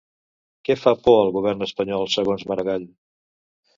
Què 0.69 0.75
fa 0.85 0.93
por 1.03 1.19
al 1.25 1.29
Govern 1.37 1.67
espanyol, 1.67 2.09
segons 2.17 2.47
Maragall? 2.53 2.89